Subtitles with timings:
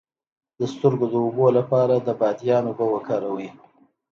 [0.59, 3.49] د سترګو د اوبو لپاره د بادیان اوبه وکاروئ